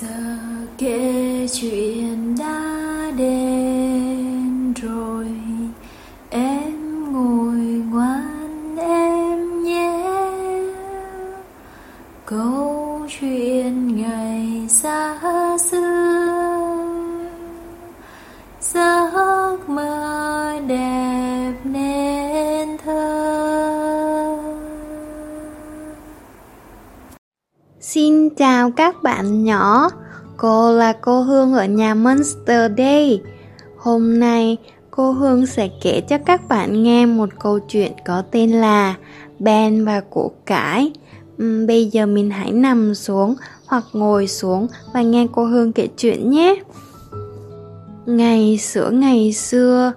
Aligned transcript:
giờ 0.00 0.08
kể 0.78 1.46
chuyện 1.52 2.19
Xin 27.92 28.30
chào 28.30 28.70
các 28.70 29.02
bạn 29.02 29.44
nhỏ, 29.44 29.90
cô 30.36 30.72
là 30.72 30.92
cô 30.92 31.20
Hương 31.20 31.54
ở 31.54 31.64
nhà 31.64 31.94
Monster 31.94 32.72
Day. 32.78 33.20
Hôm 33.76 34.18
nay 34.18 34.56
cô 34.90 35.12
Hương 35.12 35.46
sẽ 35.46 35.68
kể 35.82 36.00
cho 36.00 36.18
các 36.18 36.48
bạn 36.48 36.82
nghe 36.82 37.06
một 37.06 37.28
câu 37.40 37.58
chuyện 37.58 37.92
có 38.06 38.22
tên 38.30 38.50
là 38.50 38.94
Ben 39.38 39.84
và 39.84 40.00
củ 40.00 40.32
cải. 40.46 40.92
Bây 41.66 41.86
giờ 41.86 42.06
mình 42.06 42.30
hãy 42.30 42.52
nằm 42.52 42.94
xuống 42.94 43.34
hoặc 43.66 43.84
ngồi 43.92 44.26
xuống 44.26 44.66
và 44.94 45.02
nghe 45.02 45.26
cô 45.32 45.44
Hương 45.44 45.72
kể 45.72 45.88
chuyện 45.96 46.30
nhé. 46.30 46.54
Ngày 48.06 48.58
xưa 48.58 48.90
ngày 48.90 49.32
xưa, 49.32 49.92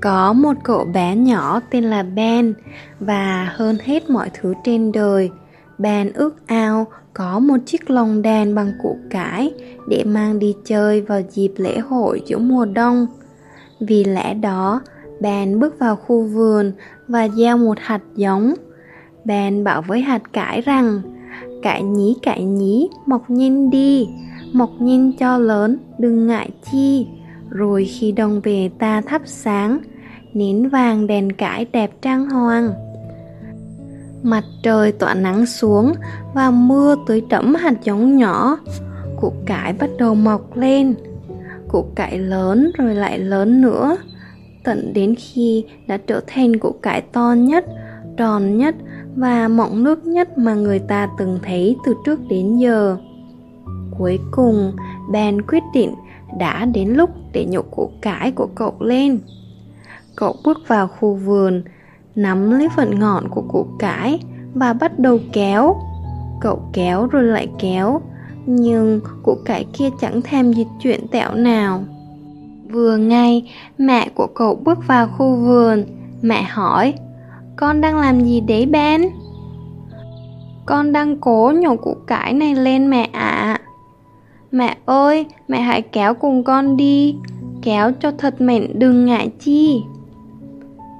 có 0.00 0.32
một 0.32 0.54
cậu 0.62 0.84
bé 0.84 1.16
nhỏ 1.16 1.60
tên 1.70 1.84
là 1.84 2.02
Ben 2.02 2.54
và 3.00 3.52
hơn 3.56 3.78
hết 3.84 4.10
mọi 4.10 4.30
thứ 4.34 4.54
trên 4.64 4.92
đời, 4.92 5.30
Ben 5.78 6.12
ước 6.12 6.46
ao 6.46 6.86
có 7.14 7.38
một 7.38 7.56
chiếc 7.66 7.90
lồng 7.90 8.22
đèn 8.22 8.54
bằng 8.54 8.72
củ 8.82 8.98
cải 9.10 9.52
để 9.88 10.04
mang 10.04 10.38
đi 10.38 10.54
chơi 10.64 11.00
vào 11.00 11.20
dịp 11.30 11.52
lễ 11.56 11.78
hội 11.78 12.22
giữa 12.26 12.38
mùa 12.38 12.64
đông. 12.64 13.06
Vì 13.80 14.04
lẽ 14.04 14.34
đó, 14.34 14.80
Ben 15.20 15.60
bước 15.60 15.78
vào 15.78 15.96
khu 15.96 16.22
vườn 16.22 16.72
và 17.08 17.28
gieo 17.28 17.56
một 17.56 17.78
hạt 17.80 18.00
giống. 18.16 18.54
Ben 19.24 19.64
bảo 19.64 19.82
với 19.82 20.00
hạt 20.00 20.32
cải 20.32 20.60
rằng, 20.60 21.00
cải 21.62 21.82
nhí 21.82 22.16
cải 22.22 22.44
nhí, 22.44 22.88
mọc 23.06 23.30
nhanh 23.30 23.70
đi, 23.70 24.08
mọc 24.52 24.70
nhanh 24.80 25.12
cho 25.12 25.38
lớn, 25.38 25.78
đừng 25.98 26.26
ngại 26.26 26.50
chi. 26.72 27.06
Rồi 27.50 27.84
khi 27.84 28.12
đông 28.12 28.40
về 28.40 28.70
ta 28.78 29.00
thắp 29.00 29.22
sáng, 29.24 29.78
nến 30.34 30.68
vàng 30.68 31.06
đèn 31.06 31.32
cải 31.32 31.66
đẹp 31.72 31.90
trang 32.02 32.30
hoàng. 32.30 32.70
Mặt 34.24 34.44
trời 34.62 34.92
tỏa 34.92 35.14
nắng 35.14 35.46
xuống 35.46 35.92
và 36.34 36.50
mưa 36.50 36.96
tưới 37.06 37.22
đẫm 37.28 37.54
hạt 37.54 37.74
giống 37.84 38.16
nhỏ. 38.16 38.58
Củ 39.20 39.32
cải 39.46 39.72
bắt 39.72 39.90
đầu 39.98 40.14
mọc 40.14 40.56
lên. 40.56 40.94
Củ 41.68 41.84
cải 41.94 42.18
lớn 42.18 42.70
rồi 42.78 42.94
lại 42.94 43.18
lớn 43.18 43.60
nữa. 43.60 43.96
Tận 44.64 44.92
đến 44.94 45.14
khi 45.18 45.64
đã 45.86 45.96
trở 46.06 46.20
thành 46.26 46.58
củ 46.58 46.72
cải 46.82 47.00
to 47.00 47.34
nhất, 47.38 47.64
tròn 48.16 48.58
nhất 48.58 48.74
và 49.16 49.48
mọng 49.48 49.84
nước 49.84 50.06
nhất 50.06 50.38
mà 50.38 50.54
người 50.54 50.78
ta 50.78 51.08
từng 51.18 51.38
thấy 51.42 51.76
từ 51.86 51.94
trước 52.06 52.20
đến 52.28 52.56
giờ. 52.56 52.96
Cuối 53.98 54.18
cùng, 54.30 54.72
Ben 55.10 55.42
quyết 55.42 55.62
định 55.74 55.94
đã 56.38 56.64
đến 56.64 56.88
lúc 56.88 57.10
để 57.32 57.44
nhổ 57.44 57.62
củ 57.62 57.90
cải 58.02 58.30
của 58.30 58.48
cậu 58.54 58.74
lên. 58.80 59.18
Cậu 60.16 60.36
bước 60.44 60.58
vào 60.68 60.88
khu 60.88 61.14
vườn, 61.14 61.62
nắm 62.16 62.50
lấy 62.50 62.68
phần 62.76 62.98
ngọn 62.98 63.28
của 63.28 63.42
củ 63.48 63.66
cải 63.78 64.20
và 64.54 64.72
bắt 64.72 64.98
đầu 64.98 65.18
kéo. 65.32 65.76
Cậu 66.40 66.62
kéo 66.72 67.06
rồi 67.06 67.22
lại 67.22 67.48
kéo, 67.58 68.00
nhưng 68.46 69.00
củ 69.22 69.34
cải 69.44 69.66
kia 69.72 69.88
chẳng 70.00 70.22
thèm 70.22 70.52
dịch 70.52 70.68
chuyển 70.82 71.08
tẹo 71.08 71.34
nào. 71.34 71.84
Vừa 72.70 72.96
ngay, 72.96 73.52
mẹ 73.78 74.08
của 74.14 74.26
cậu 74.34 74.54
bước 74.54 74.78
vào 74.86 75.08
khu 75.08 75.36
vườn, 75.36 75.84
mẹ 76.22 76.42
hỏi, 76.42 76.94
con 77.56 77.80
đang 77.80 77.98
làm 77.98 78.20
gì 78.20 78.40
đấy 78.40 78.66
Ben? 78.66 79.02
Con 80.66 80.92
đang 80.92 81.16
cố 81.16 81.52
nhổ 81.56 81.76
củ 81.76 81.94
cải 82.06 82.32
này 82.32 82.54
lên 82.54 82.90
mẹ 82.90 83.08
ạ. 83.12 83.20
À. 83.20 83.60
Mẹ 84.50 84.76
ơi, 84.84 85.26
mẹ 85.48 85.60
hãy 85.60 85.82
kéo 85.82 86.14
cùng 86.14 86.44
con 86.44 86.76
đi, 86.76 87.16
kéo 87.62 87.92
cho 88.00 88.10
thật 88.18 88.40
mệnh 88.40 88.78
đừng 88.78 89.06
ngại 89.06 89.30
chi. 89.40 89.82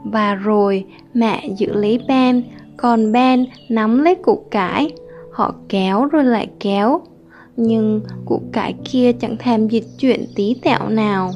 Và 0.05 0.35
rồi 0.35 0.85
mẹ 1.15 1.49
giữ 1.57 1.73
lấy 1.73 2.01
Ben, 2.09 2.43
còn 2.77 3.13
Ben 3.13 3.47
nắm 3.69 4.05
lấy 4.05 4.15
củ 4.15 4.45
cải. 4.51 4.93
Họ 5.33 5.55
kéo 5.69 6.05
rồi 6.05 6.25
lại 6.25 6.49
kéo, 6.61 7.01
nhưng 7.57 8.01
củ 8.25 8.41
cải 8.53 8.75
kia 8.85 9.13
chẳng 9.13 9.37
thèm 9.37 9.69
dịch 9.69 9.87
chuyển 9.99 10.25
tí 10.35 10.55
tẹo 10.63 10.89
nào. 10.89 11.31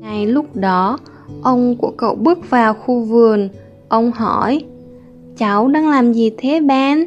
Ngay 0.00 0.26
lúc 0.26 0.56
đó, 0.56 0.98
ông 1.42 1.76
của 1.76 1.92
cậu 1.96 2.14
bước 2.14 2.50
vào 2.50 2.74
khu 2.74 3.00
vườn, 3.00 3.48
ông 3.88 4.12
hỏi, 4.12 4.64
Cháu 5.36 5.68
đang 5.68 5.88
làm 5.88 6.12
gì 6.12 6.30
thế 6.38 6.60
Ben? 6.60 7.06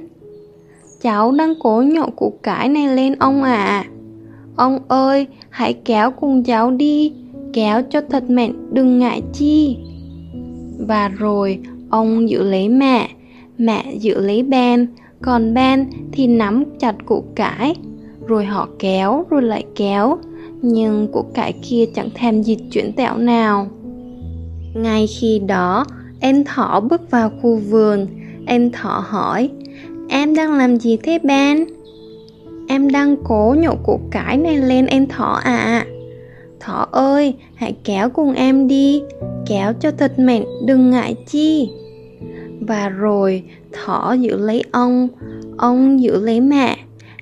Cháu 1.02 1.31
đang 1.31 1.53
cố 1.59 1.81
nhổ 1.81 2.09
củ 2.16 2.34
cải 2.44 2.70
này 2.70 2.88
lên 2.88 3.16
ông 3.20 3.44
ạ. 3.44 3.56
À. 3.56 3.86
Ông 4.56 4.80
ơi, 4.88 5.28
hãy 5.50 5.74
kéo 5.74 6.12
cùng 6.12 6.44
cháu 6.44 6.72
đi, 6.72 7.14
kéo 7.53 7.81
cho 7.90 8.02
thật 8.09 8.30
mạnh 8.30 8.70
đừng 8.72 9.00
ngại 9.00 9.22
chi. 9.34 9.78
Và 10.79 11.07
rồi, 11.07 11.59
ông 11.90 12.29
giữ 12.29 12.44
lấy 12.44 12.69
mẹ, 12.69 13.09
mẹ 13.57 13.94
giữ 14.00 14.22
lấy 14.22 14.44
Ben, 14.44 14.88
còn 15.22 15.53
Ben 15.53 15.90
thì 16.12 16.28
nắm 16.28 16.63
chặt 16.79 16.95
củ 17.06 17.23
cải. 17.35 17.75
Rồi 18.28 18.45
họ 18.45 18.67
kéo, 18.79 19.25
rồi 19.29 19.41
lại 19.41 19.66
kéo, 19.75 20.17
nhưng 20.62 21.07
củ 21.13 21.22
cải 21.34 21.53
kia 21.69 21.85
chẳng 21.95 22.09
thèm 22.16 22.41
dịch 22.41 22.59
chuyển 22.72 22.94
tẹo 22.94 23.17
nào. 23.17 23.67
Ngay 24.73 25.07
khi 25.07 25.40
đó, 25.40 25.85
em 26.19 26.44
thỏ 26.44 26.79
bước 26.90 27.11
vào 27.11 27.31
khu 27.41 27.56
vườn, 27.56 28.07
em 28.46 28.72
thỏ 28.72 29.03
hỏi, 29.07 29.50
em 30.09 30.35
đang 30.35 30.53
làm 30.53 30.78
gì 30.78 30.97
thế 31.03 31.19
Ben? 31.23 31.66
Em 32.67 32.91
đang 32.91 33.16
cố 33.23 33.56
nhổ 33.59 33.75
củ 33.84 34.00
cải 34.11 34.38
này 34.38 34.57
lên 34.57 34.85
em 34.85 35.07
thỏ 35.07 35.40
à 35.44 35.85
Thỏ 36.59 36.88
ơi, 36.92 37.36
hãy 37.56 37.75
kéo 37.84 38.09
cùng 38.09 38.34
em 38.34 38.68
đi. 38.68 39.02
Kéo 39.47 39.74
cho 39.80 39.92
thật 39.92 40.20
mệt, 40.20 40.42
đừng 40.66 40.92
ngại 40.92 41.16
chi. 41.28 41.70
Và 42.59 42.90
rồi 42.90 43.44
thỏ 43.72 44.14
giữ 44.14 44.38
lấy 44.38 44.64
ông. 44.72 45.08
Ông 45.58 46.02
giữ 46.02 46.22
lấy 46.22 46.42
mẹ. 46.42 46.78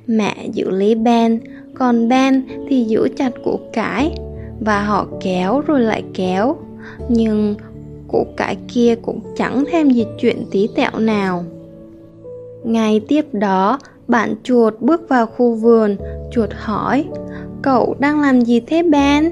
Mẹ 0.08 0.48
giữ 0.54 0.70
lấy 0.70 0.96
Ben. 0.96 1.40
Còn 1.74 2.10
Ben 2.10 2.46
thì 2.70 2.84
giữ 2.84 3.08
chặt 3.18 3.32
củ 3.44 3.60
cải. 3.74 4.16
Và 4.60 4.84
họ 4.84 5.08
kéo 5.22 5.62
rồi 5.68 5.82
lại 5.82 6.04
kéo. 6.14 6.56
Nhưng 7.10 7.56
củ 8.08 8.28
cải 8.38 8.58
kia 8.68 8.96
cũng 8.96 9.20
chẳng 9.36 9.64
thêm 9.72 9.90
gì 9.90 10.06
chuyện 10.20 10.44
tí 10.52 10.68
tẹo 10.76 11.00
nào. 11.00 11.44
Ngày 12.64 13.02
tiếp 13.08 13.26
đó 13.32 13.80
bạn 14.08 14.36
chuột 14.44 14.74
bước 14.80 15.10
vào 15.10 15.26
khu 15.26 15.54
vườn, 15.54 15.98
chuột 16.32 16.50
hỏi, 16.54 17.06
cậu 17.68 17.96
đang 18.00 18.22
làm 18.22 18.42
gì 18.42 18.60
thế 18.60 18.84
Ben? 18.84 19.32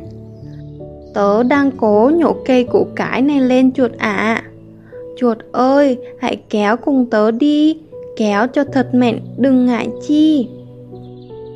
Tớ 1.14 1.44
đang 1.44 1.72
cố 1.72 2.12
nhổ 2.16 2.36
cây 2.46 2.64
củ 2.64 2.88
cải 2.96 3.22
này 3.22 3.42
lên 3.42 3.72
chuột 3.72 3.92
ạ. 3.98 4.16
À. 4.16 4.44
Chuột 5.18 5.38
ơi, 5.52 5.98
hãy 6.20 6.38
kéo 6.50 6.78
cùng 6.78 7.06
tớ 7.10 7.32
đi, 7.32 7.78
kéo 8.18 8.48
cho 8.48 8.64
thật 8.64 8.90
mệnh, 8.94 9.20
đừng 9.38 9.66
ngại 9.66 9.90
chi. 10.08 10.48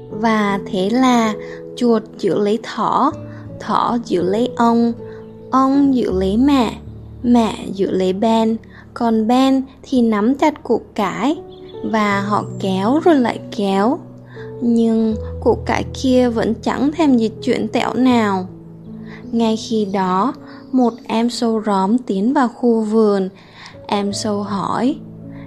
Và 0.10 0.60
thế 0.66 0.90
là 0.90 1.34
chuột 1.76 2.04
giữ 2.18 2.40
lấy 2.40 2.60
thỏ, 2.64 3.12
thỏ 3.60 3.98
giữ 4.06 4.22
lấy 4.22 4.50
ông, 4.56 4.94
ông 5.52 5.96
giữ 5.96 6.12
lấy 6.12 6.38
mẹ, 6.38 6.74
mẹ 7.24 7.56
giữ 7.74 7.92
lấy 7.92 8.14
Ben, 8.14 8.58
còn 8.94 9.28
Ben 9.28 9.64
thì 9.84 10.02
nắm 10.02 10.36
chặt 10.36 10.64
củ 10.64 10.82
cải 10.96 11.40
và 11.84 12.22
họ 12.22 12.44
kéo 12.60 13.00
rồi 13.06 13.16
lại 13.16 13.40
kéo 13.58 14.00
nhưng 14.62 15.16
củ 15.42 15.58
cải 15.66 15.84
kia 15.94 16.30
vẫn 16.30 16.54
chẳng 16.62 16.92
thèm 16.92 17.18
dịch 17.18 17.34
chuyển 17.42 17.68
tẹo 17.68 17.94
nào 17.94 18.48
ngay 19.32 19.58
khi 19.58 19.88
đó, 19.94 20.34
một 20.72 20.94
em 21.08 21.30
sâu 21.30 21.62
róm 21.66 21.98
tiến 21.98 22.34
vào 22.34 22.48
khu 22.48 22.82
vườn 22.82 23.30
em 23.88 24.14
sâu 24.14 24.44
hỏi, 24.44 24.96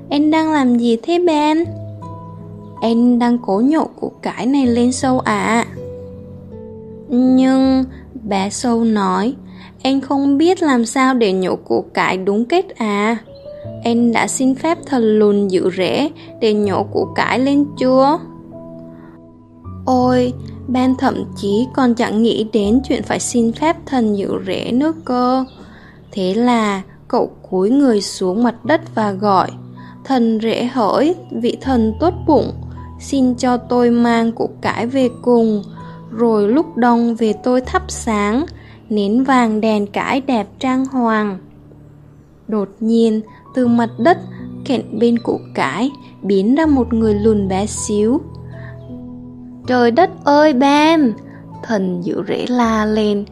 em 0.09 0.31
đang 0.31 0.53
làm 0.53 0.79
gì 0.79 0.97
thế 1.03 1.19
ben 1.27 1.65
em 2.81 3.19
đang 3.19 3.39
cố 3.39 3.63
nhổ 3.65 3.85
củ 4.01 4.13
cải 4.23 4.47
này 4.47 4.67
lên 4.67 4.93
sâu 4.93 5.19
ạ 5.19 5.65
à. 5.65 5.67
nhưng 7.09 7.85
bé 8.29 8.51
sâu 8.51 8.85
nói, 8.85 9.35
em 9.83 10.01
không 10.01 10.39
biết 10.39 10.63
làm 10.63 10.85
sao 10.85 11.15
để 11.15 11.33
nhổ 11.33 11.57
củ 11.57 11.85
cải 11.95 12.17
đúng 12.17 12.45
kết 12.45 12.69
à 12.77 13.17
em 13.85 14.13
đã 14.13 14.29
xin 14.29 14.55
phép 14.55 14.79
thần 14.87 15.19
lùn 15.19 15.49
dự 15.49 15.71
rễ 15.77 16.11
để 16.41 16.55
nhổ 16.55 16.83
củ 16.83 17.05
cải 17.15 17.41
lên 17.41 17.65
chưa? 17.79 18.19
Ôi, 19.85 20.33
Ben 20.69 20.97
thậm 20.97 21.25
chí 21.37 21.67
còn 21.75 21.95
chẳng 21.95 22.23
nghĩ 22.23 22.47
đến 22.53 22.81
chuyện 22.89 23.03
phải 23.03 23.21
xin 23.21 23.53
phép 23.53 23.77
thần 23.87 24.17
dự 24.17 24.29
rễ 24.47 24.73
nước 24.73 24.97
cơ. 25.05 25.45
Thế 26.13 26.35
là 26.35 26.83
cậu 27.09 27.31
cúi 27.51 27.71
người 27.71 28.01
xuống 28.01 28.43
mặt 28.43 28.65
đất 28.65 28.95
và 28.95 29.13
gọi 29.13 29.51
Thần 30.05 30.39
rễ 30.43 30.65
hỡi, 30.65 31.15
vị 31.31 31.57
thần 31.61 31.95
tốt 32.01 32.15
bụng, 32.27 32.53
xin 33.03 33.35
cho 33.35 33.57
tôi 33.57 33.91
mang 33.91 34.33
củ 34.33 34.51
cải 34.61 34.87
về 34.87 35.09
cùng 35.23 35.63
rồi 36.11 36.49
lúc 36.49 36.77
đông 36.77 37.15
về 37.15 37.33
tôi 37.33 37.61
thắp 37.61 37.83
sáng 37.89 38.47
nến 38.91 39.25
vàng 39.25 39.61
đèn 39.61 39.87
cải 39.87 40.21
đẹp 40.21 40.47
trang 40.59 40.87
hoàng 40.87 41.39
đột 42.49 42.69
nhiên 42.81 43.21
từ 43.55 43.67
mặt 43.67 43.91
đất 43.99 44.19
kẹn 44.65 44.99
bên 44.99 45.19
củ 45.19 45.41
cải 45.55 45.91
biến 46.23 46.55
ra 46.55 46.67
một 46.67 46.93
người 46.93 47.15
lùn 47.15 47.49
bé 47.49 47.67
xíu 47.67 48.21
trời 49.67 49.91
đất 49.91 50.11
ơi, 50.25 50.53
ben! 50.53 51.13
Thần 51.63 52.01
giữ 52.05 52.23
rễ 52.29 52.47
la 52.49 52.85
lên. 52.85 53.25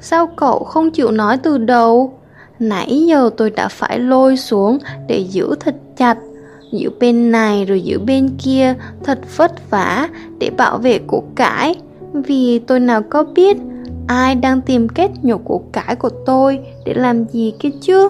Sao 0.00 0.26
cậu 0.26 0.64
không 0.64 0.90
chịu 0.90 1.10
nói 1.10 1.38
từ 1.38 1.58
đầu? 1.58 2.18
Nãy 2.58 3.04
giờ 3.06 3.30
tôi 3.36 3.50
đã 3.50 3.68
phải 3.68 3.98
lôi 3.98 4.36
xuống 4.36 4.78
để 5.08 5.18
giữ 5.18 5.54
thật 5.60 5.74
chặt. 5.96 6.18
Giữ 6.72 6.90
bên 7.00 7.30
này 7.30 7.64
rồi 7.64 7.80
giữ 7.80 7.98
bên 7.98 8.30
kia, 8.44 8.74
thật 9.04 9.18
vất 9.36 9.70
vả 9.70 10.08
để 10.38 10.50
bảo 10.50 10.78
vệ 10.78 10.98
củ 10.98 11.24
cải. 11.36 11.74
Vì 12.12 12.58
tôi 12.58 12.80
nào 12.80 13.02
có 13.10 13.24
biết 13.24 13.56
ai 14.06 14.34
đang 14.34 14.60
tìm 14.60 14.88
kết 14.88 15.10
nhổ 15.22 15.38
củ 15.38 15.62
cải 15.72 15.96
của 15.96 16.10
tôi 16.26 16.58
để 16.84 16.94
làm 16.94 17.24
gì 17.24 17.52
kia 17.58 17.70
chứ? 17.80 18.08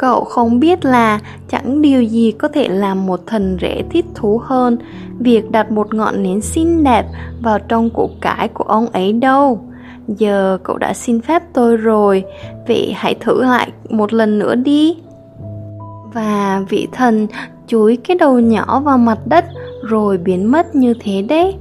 Cậu 0.00 0.24
không 0.24 0.60
biết 0.60 0.84
là 0.84 1.20
chẳng 1.48 1.82
điều 1.82 2.02
gì 2.02 2.32
có 2.32 2.48
thể 2.48 2.68
làm 2.68 3.06
một 3.06 3.20
thần 3.26 3.56
rể 3.60 3.82
thích 3.90 4.04
thú 4.14 4.40
hơn. 4.44 4.78
Việc 5.18 5.50
đặt 5.50 5.70
một 5.70 5.94
ngọn 5.94 6.22
nến 6.22 6.40
xinh 6.40 6.84
đẹp 6.84 7.06
vào 7.42 7.58
trong 7.58 7.90
củ 7.90 8.10
cải 8.20 8.48
của 8.48 8.64
ông 8.64 8.86
ấy 8.86 9.12
đâu? 9.12 9.60
Giờ 10.08 10.58
cậu 10.62 10.78
đã 10.78 10.94
xin 10.94 11.20
phép 11.20 11.42
tôi 11.52 11.76
rồi. 11.76 12.24
Vậy 12.68 12.92
hãy 12.96 13.14
thử 13.14 13.42
lại 13.42 13.72
một 13.88 14.12
lần 14.12 14.38
nữa 14.38 14.54
đi. 14.54 14.96
Và 16.12 16.62
vị 16.68 16.88
thần 16.92 17.26
chúi 17.66 17.96
cái 17.96 18.16
đầu 18.16 18.40
nhỏ 18.40 18.80
vào 18.80 18.98
mặt 18.98 19.18
đất 19.26 19.44
rồi 19.82 20.18
biến 20.18 20.52
mất 20.52 20.74
như 20.74 20.94
thế 21.00 21.22
đấy. 21.22 21.56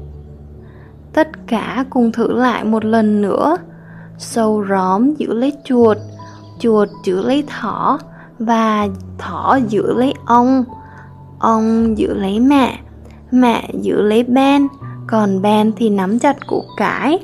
Tất 1.14 1.28
cả 1.48 1.86
cùng 1.90 2.12
thử 2.12 2.34
lại 2.34 2.64
một 2.64 2.86
lần 2.86 3.22
nữa. 3.22 3.58
Sâu 4.18 4.66
róm 4.70 5.14
giữ 5.14 5.34
lấy 5.34 5.54
chuột 5.64 5.98
chuột 6.60 6.90
giữ 7.04 7.22
lấy 7.22 7.44
thỏ 7.48 8.00
và 8.40 8.88
thỏ 9.18 9.60
giữ 9.68 9.94
lấy 9.94 10.14
ông. 10.26 10.64
Ông 11.40 11.98
giữ 11.98 12.14
lấy 12.14 12.40
mẹ. 12.40 12.80
Mẹ 13.32 13.70
giữ 13.74 14.02
lấy 14.02 14.24
ben. 14.24 14.68
Còn 15.08 15.42
ben 15.42 15.72
thì 15.76 15.90
nắm 15.90 16.20
chặt 16.20 16.48
củ 16.48 16.64
cải. 16.78 17.20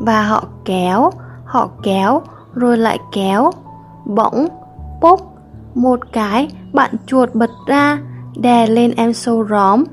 Và 0.00 0.22
họ 0.22 0.44
kéo 0.64 1.10
họ 1.46 1.68
kéo, 1.82 2.22
rồi 2.54 2.78
lại 2.78 2.98
kéo. 3.12 3.50
Bỗng 4.04 4.48
bốc 5.00 5.20
một 5.74 6.00
cái 6.12 6.48
bạn 6.72 6.94
chuột 7.06 7.34
bật 7.34 7.50
ra, 7.66 7.98
đè 8.36 8.66
lên 8.66 8.92
em 8.96 9.12
sâu 9.12 9.46
róm. 9.50 9.84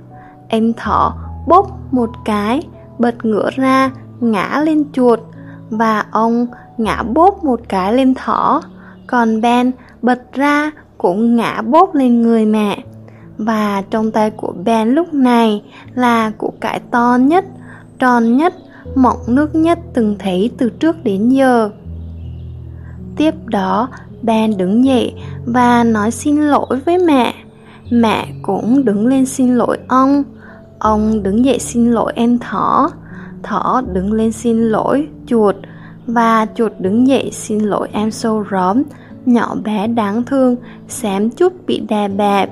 Em 0.48 0.74
thỏ 0.74 1.16
bốc 1.48 1.94
một 1.94 2.10
cái, 2.25 2.62
bật 3.00 3.25
ngửa 3.25 3.50
ra, 3.56 3.92
ngã 4.19 4.62
lên 4.63 4.84
chuột. 4.94 5.19
Và 5.69 6.06
ông 6.12 6.48
ngã 6.78 7.04
bốp 7.04 7.44
một 7.44 7.60
cái 7.69 7.94
lên 7.94 8.13
thỏ 8.13 8.62
còn 9.08 9.42
Ben 9.42 9.72
bật 10.02 10.34
ra 10.34 10.72
cũng 10.98 11.36
ngã 11.36 11.62
bốp 11.62 11.96
lên 11.96 12.22
người 12.22 12.46
mẹ. 12.46 12.84
Và 13.38 13.84
trong 13.90 14.12
tay 14.12 14.30
của 14.30 14.54
Ben 14.66 14.90
lúc 14.90 15.14
này 15.14 15.64
là 15.96 16.32
củ 16.38 16.54
cải 16.62 16.80
to 16.92 17.18
nhất, 17.22 17.46
tròn 18.00 18.38
nhất, 18.38 18.54
mọng 18.96 19.18
nước 19.28 19.56
nhất 19.56 19.80
từng 19.94 20.16
thấy 20.20 20.52
từ 20.58 20.70
trước 20.70 21.04
đến 21.04 21.30
giờ. 21.30 21.70
Tiếp 23.18 23.34
đó, 23.46 23.90
Ben 24.22 24.58
đứng 24.58 24.86
dậy 24.86 25.14
và 25.46 25.84
nói 25.84 26.12
xin 26.12 26.42
lỗi 26.42 26.80
với 26.86 26.98
mẹ. 26.98 27.34
Mẹ 27.92 28.28
cũng 28.42 28.86
đứng 28.86 29.08
lên 29.08 29.26
xin 29.26 29.56
lỗi 29.56 29.78
ông. 29.88 30.24
Ông 30.80 31.24
đứng 31.24 31.46
dậy 31.46 31.60
xin 31.60 31.92
lỗi 31.92 32.14
em 32.16 32.40
thỏ. 32.40 32.90
Thỏ 33.44 33.82
đứng 33.94 34.14
lên 34.14 34.32
xin 34.32 34.62
lỗi, 34.62 35.08
chuột 35.28 35.56
và 36.08 36.48
chuột 36.56 36.72
đứng 36.80 37.08
dậy, 37.08 37.30
xin 37.34 37.60
lỗi, 37.60 37.90
em 37.92 38.12
sâu 38.12 38.46
róm. 38.52 38.84
Nhỏ 39.26 39.56
bé 39.64 39.88
đáng 39.88 40.24
thương, 40.24 40.56
xém 40.88 41.30
chút 41.30 41.54
bị 41.68 41.80
đè 41.90 42.08
bẹp. 42.08 42.50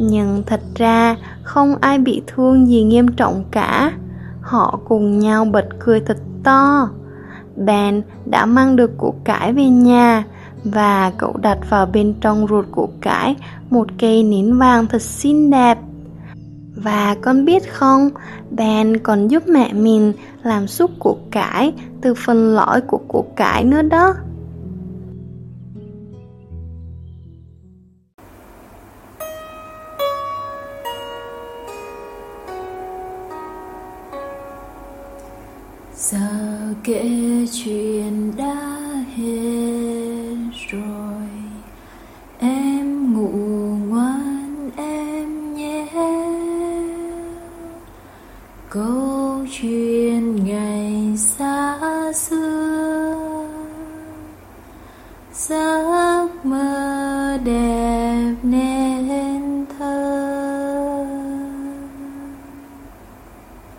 Nhưng 0.00 0.42
thật 0.46 0.60
ra, 0.74 1.16
không 1.42 1.74
ai 1.80 1.98
bị 1.98 2.22
thương 2.26 2.66
gì 2.66 2.82
nghiêm 2.82 3.08
trọng 3.08 3.44
cả. 3.50 3.92
Họ 4.40 4.78
cùng 4.88 5.18
nhau 5.18 5.44
bật 5.44 5.66
cười 5.78 6.00
thật 6.00 6.18
to. 6.44 6.88
Ben 7.56 8.02
đã 8.26 8.46
mang 8.46 8.76
được 8.76 8.98
củ 8.98 9.14
cải 9.24 9.52
về 9.52 9.68
nhà, 9.68 10.24
và 10.64 11.12
cậu 11.18 11.36
đặt 11.36 11.58
vào 11.70 11.86
bên 11.86 12.14
trong 12.20 12.46
ruột 12.48 12.64
củ 12.72 12.88
cải 13.00 13.36
một 13.70 13.86
cây 13.98 14.22
nến 14.22 14.58
vàng 14.58 14.86
thật 14.86 15.02
xinh 15.02 15.50
đẹp 15.50 15.78
và 16.82 17.16
con 17.22 17.44
biết 17.44 17.72
không, 17.72 18.10
Ben 18.50 18.98
còn 18.98 19.28
giúp 19.28 19.42
mẹ 19.48 19.72
mình 19.72 20.12
làm 20.42 20.66
súp 20.66 20.90
củ 20.98 21.16
cải 21.30 21.72
từ 22.00 22.14
phần 22.14 22.54
lõi 22.54 22.80
của 22.80 23.00
củ 23.08 23.24
cải 23.36 23.64
nữa 23.64 23.82
đó. 23.82 24.14
giờ 35.94 36.18
kể 36.84 37.10
chuyện 37.52 38.32
đã 38.36 38.54
hết 39.16 40.36
rồi 40.70 41.17
câu 48.70 49.46
chuyện 49.60 50.44
ngày 50.44 51.16
xa 51.16 51.78
xưa 52.14 53.48
giấc 55.32 56.28
mơ 56.44 56.87